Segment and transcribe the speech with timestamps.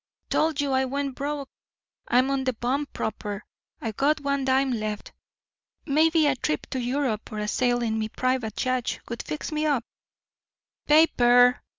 [0.31, 1.47] "Told you I went broke.
[2.07, 3.45] I'm on de bum proper.
[3.79, 5.13] I've got one dime left.
[5.85, 9.67] Maybe a trip to Europe or a sail in me private yacht would fix me
[9.67, 9.85] up—
[10.87, 11.61] pa per!"